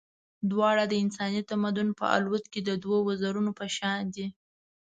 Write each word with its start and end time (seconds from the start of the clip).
دواړه 0.51 0.83
د 0.87 0.93
انساني 1.03 1.41
تمدن 1.51 1.87
په 1.99 2.05
الوت 2.17 2.45
کې 2.53 2.61
د 2.63 2.71
دوو 2.83 2.97
وزرونو 3.07 3.51
په 3.59 3.65
شان 3.75 4.01
دي. 4.15 4.27